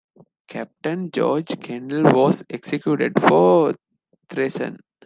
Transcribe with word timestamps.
Captain 0.47 1.11
George 1.11 1.59
Kendall 1.61 2.05
was 2.11 2.43
executed 2.49 3.13
for 3.27 3.75
treason. 4.29 4.79